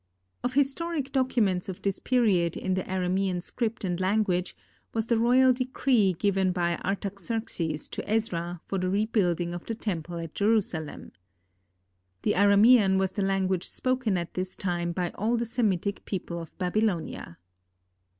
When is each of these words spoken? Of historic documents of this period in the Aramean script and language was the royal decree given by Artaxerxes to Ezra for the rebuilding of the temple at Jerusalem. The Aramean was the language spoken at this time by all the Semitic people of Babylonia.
Of 0.43 0.55
historic 0.55 1.11
documents 1.11 1.69
of 1.69 1.83
this 1.83 1.99
period 1.99 2.57
in 2.57 2.73
the 2.73 2.81
Aramean 2.85 3.39
script 3.39 3.83
and 3.83 3.99
language 3.99 4.55
was 4.95 5.05
the 5.05 5.19
royal 5.19 5.53
decree 5.53 6.13
given 6.13 6.51
by 6.51 6.77
Artaxerxes 6.77 7.87
to 7.89 8.09
Ezra 8.09 8.61
for 8.65 8.79
the 8.79 8.89
rebuilding 8.89 9.53
of 9.53 9.67
the 9.67 9.75
temple 9.75 10.17
at 10.17 10.33
Jerusalem. 10.33 11.11
The 12.23 12.33
Aramean 12.33 12.97
was 12.97 13.11
the 13.11 13.21
language 13.21 13.67
spoken 13.69 14.17
at 14.17 14.33
this 14.33 14.55
time 14.55 14.91
by 14.91 15.11
all 15.11 15.37
the 15.37 15.45
Semitic 15.45 16.03
people 16.05 16.39
of 16.41 16.57
Babylonia. 16.57 17.37